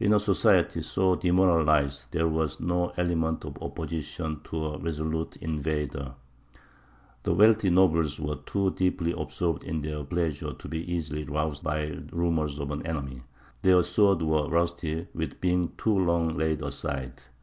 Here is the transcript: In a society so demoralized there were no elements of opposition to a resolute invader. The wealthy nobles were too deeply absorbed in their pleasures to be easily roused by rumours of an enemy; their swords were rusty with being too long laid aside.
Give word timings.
In 0.00 0.14
a 0.14 0.18
society 0.20 0.80
so 0.80 1.16
demoralized 1.16 2.10
there 2.10 2.26
were 2.26 2.48
no 2.60 2.94
elements 2.96 3.44
of 3.44 3.58
opposition 3.62 4.40
to 4.44 4.56
a 4.68 4.78
resolute 4.78 5.36
invader. 5.36 6.14
The 7.24 7.34
wealthy 7.34 7.68
nobles 7.68 8.18
were 8.18 8.36
too 8.36 8.70
deeply 8.70 9.12
absorbed 9.12 9.64
in 9.64 9.82
their 9.82 10.02
pleasures 10.02 10.54
to 10.60 10.68
be 10.68 10.90
easily 10.90 11.24
roused 11.24 11.62
by 11.62 11.94
rumours 12.10 12.58
of 12.58 12.70
an 12.70 12.86
enemy; 12.86 13.20
their 13.60 13.82
swords 13.82 14.24
were 14.24 14.48
rusty 14.48 15.08
with 15.14 15.42
being 15.42 15.70
too 15.76 15.98
long 15.98 16.38
laid 16.38 16.62
aside. 16.62 17.20